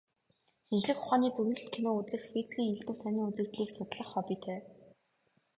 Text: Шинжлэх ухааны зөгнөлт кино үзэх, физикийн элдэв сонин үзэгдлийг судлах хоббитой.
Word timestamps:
Шинжлэх 0.67 0.99
ухааны 1.03 1.27
зөгнөлт 1.35 1.67
кино 1.75 1.89
үзэх, 1.99 2.23
физикийн 2.31 2.71
элдэв 2.73 2.95
сонин 3.01 3.25
үзэгдлийг 3.29 3.69
судлах 3.73 4.09
хоббитой. 4.11 4.59